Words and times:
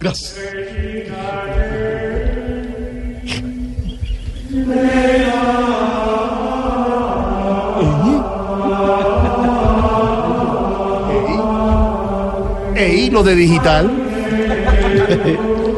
Gracias. 0.00 0.36
Ey, 12.76 13.10
los 13.10 13.24
de 13.24 13.34
digital. 13.34 13.90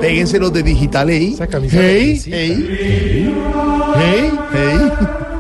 Péguense 0.01 0.39
los 0.39 0.53
de 0.53 0.63
digital, 0.63 1.11
ey. 1.11 1.37
Hey, 1.71 2.21
hey, 2.27 2.63
hey, 2.97 3.43
hey, 3.97 4.31
hey, 4.53 4.91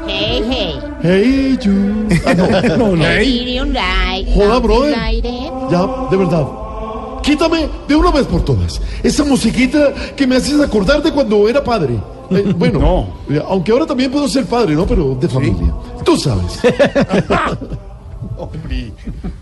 Hey, 0.06 0.42
hey. 0.50 0.74
hey, 1.02 1.58
you. 1.62 2.08
Ah, 2.26 2.34
no, 2.34 2.76
no, 2.76 2.96
no. 2.96 3.04
Hey. 3.04 3.58
Joda, 4.34 4.58
brother. 4.60 4.94
Ya, 5.70 5.86
de 6.10 6.16
verdad. 6.16 6.46
Quítame 7.22 7.68
de 7.86 7.94
una 7.94 8.10
vez 8.10 8.26
por 8.26 8.44
todas 8.44 8.80
esa 9.02 9.24
musiquita 9.24 9.92
que 10.16 10.26
me 10.26 10.36
haces 10.36 10.60
acordar 10.60 11.02
de 11.02 11.12
cuando 11.12 11.48
era 11.48 11.62
padre. 11.62 11.98
Eh, 12.30 12.54
bueno, 12.56 13.08
eh, 13.28 13.42
aunque 13.48 13.72
ahora 13.72 13.86
también 13.86 14.10
puedo 14.10 14.28
ser 14.28 14.46
padre, 14.46 14.74
¿no? 14.74 14.86
Pero 14.86 15.16
de 15.16 15.28
familia. 15.28 15.74
Tú 16.04 16.16
sabes. 16.16 16.60
Hombre. 18.38 18.92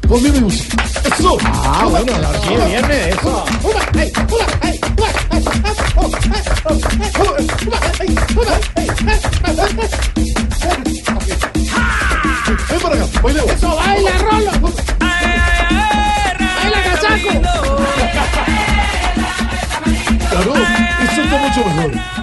Ponme 0.08 0.30
mi 0.30 0.40
música. 0.40 0.82
¡Eso! 1.04 1.36
Ah, 1.44 1.86
bueno, 1.90 2.12
aquí 2.14 2.54
viene 2.66 3.10
eso. 3.10 3.44
Ven 3.92 4.12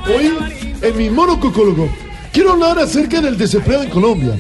Hoy, 0.08 0.32
en 0.82 0.98
mi 0.98 1.10
monococólogo, 1.10 1.90
quiero 2.32 2.52
hablar 2.52 2.78
acerca 2.78 3.22
del 3.22 3.38
desempleo 3.38 3.82
en 3.82 3.90
Colombia. 3.90 4.38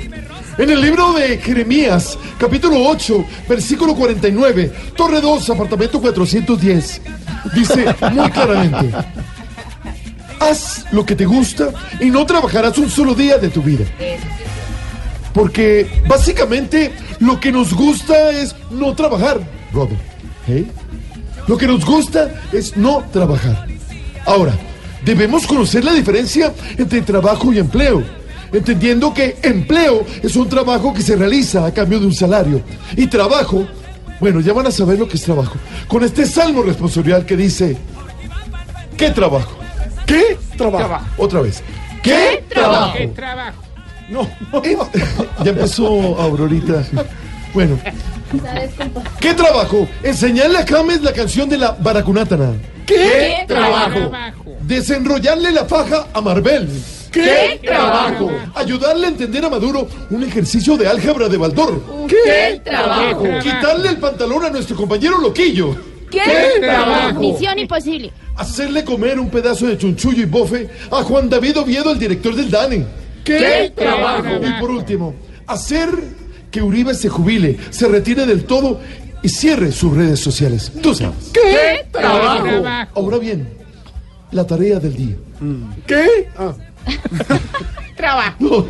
En 0.60 0.70
el 0.70 0.80
libro 0.80 1.14
de 1.14 1.40
Jeremías, 1.40 2.20
capítulo 2.38 2.88
8, 2.88 3.26
versículo 3.50 3.96
49, 3.96 4.72
Torre 4.96 5.20
2, 5.20 5.50
apartamento 5.50 6.00
410, 6.00 7.02
dice 7.56 7.96
muy 8.12 8.30
claramente, 8.30 8.92
haz 10.40 10.86
lo 10.92 11.04
que 11.04 11.16
te 11.16 11.26
gusta 11.26 11.72
y 12.00 12.12
no 12.12 12.26
trabajarás 12.28 12.78
un 12.78 12.90
solo 12.90 13.16
día 13.16 13.40
de 13.40 13.50
tu 13.50 13.64
vida. 13.64 13.86
Porque 15.34 16.04
básicamente 16.08 16.94
lo 17.20 17.40
que 17.40 17.52
nos 17.52 17.74
gusta 17.74 18.30
es 18.30 18.56
no 18.70 18.94
trabajar, 18.94 19.40
Robert. 19.74 20.00
¿Eh? 20.48 20.66
Lo 21.48 21.58
que 21.58 21.66
nos 21.66 21.84
gusta 21.84 22.44
es 22.54 22.78
no 22.78 23.04
trabajar. 23.12 23.68
Ahora, 24.26 24.54
debemos 25.06 25.46
conocer 25.46 25.86
la 25.86 25.94
diferencia 25.94 26.54
entre 26.78 27.02
trabajo 27.02 27.54
y 27.54 27.60
empleo, 27.60 28.04
entendiendo 28.52 29.14
que 29.14 29.38
empleo 29.44 30.04
es 30.22 30.36
un 30.36 30.50
trabajo 30.50 30.94
que 30.94 31.02
se 31.02 31.16
realiza 31.16 31.66
a 31.66 31.74
cambio 31.74 32.00
de 32.00 32.08
un 32.08 32.14
salario. 32.14 32.62
Y 32.98 33.08
trabajo, 33.08 33.66
bueno, 34.20 34.40
ya 34.42 34.52
van 34.54 34.68
a 34.68 34.72
saber 34.72 35.00
lo 35.00 35.08
que 35.08 35.18
es 35.18 35.24
trabajo. 35.24 35.56
Con 35.88 36.04
este 36.04 36.26
salmo 36.26 36.64
responsorial 36.64 37.26
que 37.26 37.38
dice, 37.38 37.78
¿qué 38.98 39.12
trabajo? 39.12 39.58
¿Qué 40.06 40.38
trabajo? 40.58 41.06
Otra 41.18 41.42
vez. 41.42 41.64
¿Qué, 42.02 42.44
trabajo? 42.50 42.98
¿Qué 42.98 43.08
trabajo? 43.08 43.62
No, 44.10 44.28
ya 45.44 45.52
empezó 45.52 46.20
Aurorita. 46.20 46.84
Bueno. 47.54 47.80
¿Qué 49.20 49.34
trabajo? 49.34 49.88
Enseñarle 50.04 50.60
a 50.60 50.66
James 50.66 51.02
la 51.02 51.14
canción 51.14 51.48
de 51.48 51.58
la 51.58 51.72
Baracunátana. 51.72 52.54
¿Qué, 52.86 53.46
trabajo? 53.48 54.12
Desenrollarle 54.66 55.52
la 55.52 55.66
faja 55.66 56.08
a 56.12 56.22
Marvel. 56.22 56.68
¿Qué, 57.12 57.60
trabajo? 57.64 58.32
Ayudarle 58.56 59.06
a 59.06 59.10
entender 59.10 59.46
a 59.46 59.50
Maduro 59.50 59.88
un 60.10 60.24
ejercicio 60.24 60.76
de 60.76 60.88
álgebra 60.88 61.30
de 61.30 61.38
Baldor. 61.38 62.08
¿Qué, 62.08 62.60
trabajo? 62.64 63.24
Quitarle 63.42 63.90
el 63.90 63.98
pantalón 63.98 64.44
a 64.44 64.50
nuestro 64.50 64.76
compañero 64.76 65.20
Loquillo. 65.20 65.76
¿Qué? 66.10 66.60
trabajo? 66.60 67.20
Misión 67.20 67.60
imposible. 67.60 68.12
Hacerle 68.36 68.84
comer 68.84 69.20
un 69.20 69.30
pedazo 69.30 69.68
de 69.68 69.78
chunchullo 69.78 70.24
y 70.24 70.26
bofe 70.26 70.68
a 70.92 71.04
Juan 71.04 71.30
David 71.30 71.60
Oviedo, 71.60 71.92
el 71.92 72.00
director 72.00 72.36
del 72.36 72.50
DANE. 72.50 72.86
¿Qué, 73.24 73.72
trabajo? 73.76 74.28
Y 74.42 74.60
por 74.60 74.72
último, 74.72 75.16
hacer 75.48 75.90
que 76.52 76.62
Uribe 76.62 76.94
se 76.96 77.10
jubile, 77.10 77.58
se 77.70 77.88
retire 77.88 78.26
del 78.26 78.46
todo 78.46 78.80
y 79.22 79.30
cierre 79.30 79.72
sus 79.72 79.96
redes 79.96 80.20
sociales. 80.20 80.72
Tú 80.82 80.94
sabes. 80.94 81.32
¿Qué, 81.34 81.86
trabajo? 81.92 82.64
Ahora 82.96 83.18
bien, 83.18 83.65
la 84.36 84.46
tarea 84.46 84.80
del 84.80 84.96
día. 84.96 85.16
¿Qué? 85.88 86.30
Ah. 86.38 86.54
Trabajo. 87.98 88.36
No, 88.40 88.66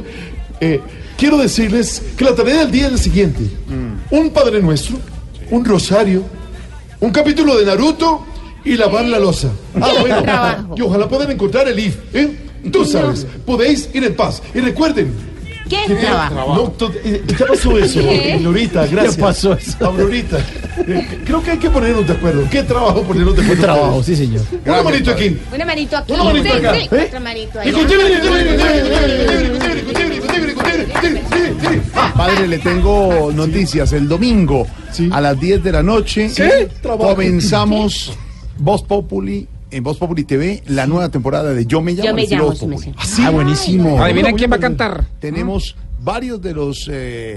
eh, 0.62 0.80
quiero 1.18 1.38
decirles 1.38 2.02
que 2.16 2.24
la 2.24 2.36
tarea 2.36 2.59
del 2.59 2.72
día 2.72 2.86
es 2.86 2.92
la 2.94 2.98
siguiente. 3.00 3.44
Un 4.12 4.30
Padre 4.30 4.62
Nuestro, 4.62 4.98
un 5.50 5.66
Rosario, 5.66 6.24
un 7.00 7.12
capítulo 7.12 7.58
de 7.58 7.66
Naruto 7.66 8.24
y 8.64 8.76
lavar 8.78 9.06
la 9.06 9.20
losa. 9.20 9.50
Ah, 9.81 9.92
bueno. 10.00 10.22
trabajo? 10.22 10.76
Y 10.78 10.81
ojalá 10.81 11.09
puedan 11.09 11.31
encontrar 11.31 11.68
el 11.68 11.80
IF. 11.80 11.97
¿eh? 12.14 12.38
Tú 12.72 12.86
sabes, 12.86 13.26
podéis 13.46 13.90
ir 13.94 14.03
en 14.03 14.16
paz. 14.16 14.42
Y 14.53 14.59
recuerden, 14.59 15.12
¿Qué 15.70 15.96
trabajo? 15.96 16.56
no, 16.56 16.62
to- 16.72 16.92
eh, 17.03 17.24
¿Qué 17.28 17.44
pasó 17.44 17.78
eso, 17.78 18.00
¿Qué? 18.02 18.34
Aurorita? 18.34 18.86
Gracias. 18.88 19.16
¿Qué 19.16 19.22
pasó 19.22 19.53
eso? 19.53 19.78
Aurorita. 19.86 20.38
Eh, 20.88 21.20
Creo 21.26 21.42
que 21.42 21.52
hay 21.52 21.58
que 21.58 21.70
ponernos 21.70 22.06
de 22.08 22.14
acuerdo. 22.14 22.48
¿Qué 22.52 22.62
trabajo 22.64 23.02
ponernos 23.03 23.36
de 23.36 23.42
acuerdo? 23.42 23.62
¿Qué 23.62 23.68
trabajo? 23.68 24.03
Sí, 24.03 24.16
señor. 24.16 24.42
Una 24.66 24.84
manito 24.84 25.12
aquí. 25.12 25.38
Una 25.53 25.66
manito 25.66 25.98
aquí. 25.98 26.14
Una 26.14 26.24
manito 26.26 26.50
Sí, 26.52 26.58
acá. 26.59 26.74
sí. 26.76 26.88
¿Eh? 26.96 27.06
Otra 27.08 27.20
manito 27.20 27.59
ahí. 27.59 27.72
Padre, 32.16 32.47
le 32.47 32.59
tengo 32.59 33.32
noticias. 33.34 33.92
El 33.94 34.08
domingo 34.08 34.66
Sí. 34.92 35.09
a 35.12 35.20
las 35.22 35.40
10 35.40 35.62
de 35.64 35.72
la 35.72 35.84
noche 35.84 36.30
¿Qué? 36.36 36.70
Comenzamos 36.82 38.14
Voz 38.58 38.84
Populi 38.84 39.47
en 39.72 39.84
Voz 39.84 39.98
Populi 39.98 40.24
TV 40.24 40.64
la 40.68 40.88
nueva 40.88 41.09
temporada 41.09 41.53
de 41.53 41.66
Yo 41.66 41.81
me 41.81 41.94
llamo. 41.94 42.08
Yo 42.09 42.16
me 42.16 42.28
llamo, 42.28 42.46
Voz 42.46 42.59
sí 42.59 42.66
Populi. 42.66 42.94
Ah, 43.24 43.30
buenísimo. 43.31 44.03
Adivina 44.03 44.34
quién 44.34 44.52
va 44.52 44.56
a 44.58 44.59
cantar. 44.59 45.06
Tenemos 45.20 45.76
varios 46.02 46.42
de 46.42 46.53
los 46.53 46.90
eh, 46.92 47.36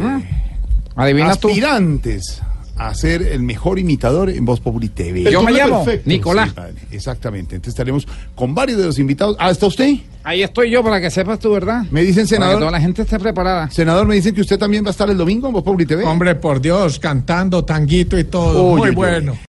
Adivina 0.96 1.34
tú. 1.36 1.48
aspirantes 1.48 2.40
a 2.76 2.94
ser 2.94 3.22
el 3.22 3.42
mejor 3.42 3.78
imitador 3.80 4.30
en 4.30 4.44
Voz 4.44 4.60
Populi 4.60 4.88
TV. 4.88 5.30
Yo 5.32 5.42
me 5.42 5.50
llamo 5.52 5.84
perfecto. 5.84 6.08
Nicolás. 6.08 6.50
Sí, 6.50 6.54
padre, 6.54 6.74
exactamente. 6.92 7.56
Entonces 7.56 7.72
estaremos 7.74 8.06
con 8.36 8.54
varios 8.54 8.78
de 8.78 8.84
los 8.86 8.98
invitados. 9.00 9.36
Ah, 9.40 9.50
¿está 9.50 9.66
usted? 9.66 9.94
Ahí 10.22 10.42
estoy 10.42 10.70
yo 10.70 10.82
para 10.84 11.00
que 11.00 11.10
sepas 11.10 11.38
tú, 11.40 11.50
¿verdad? 11.50 11.84
Me 11.90 12.02
dicen, 12.02 12.24
Para 12.24 12.28
que 12.28 12.34
senador. 12.36 12.58
toda 12.60 12.70
la 12.70 12.80
gente 12.80 13.02
esté 13.02 13.18
preparada. 13.18 13.70
Senador, 13.70 14.06
me 14.06 14.14
dicen 14.14 14.34
que 14.34 14.42
usted 14.42 14.58
también 14.58 14.84
va 14.84 14.88
a 14.88 14.90
estar 14.90 15.08
el 15.10 15.16
domingo 15.16 15.48
en 15.48 15.54
Voz 15.54 15.64
Populi 15.64 15.86
TV. 15.86 16.04
Hombre, 16.04 16.34
por 16.36 16.60
Dios, 16.60 16.98
cantando 17.00 17.64
tanguito 17.64 18.16
y 18.18 18.24
todo. 18.24 18.62
Uy, 18.74 18.78
Muy 18.78 18.80
uy, 18.80 18.88
uy. 18.90 18.94
bueno. 18.94 19.38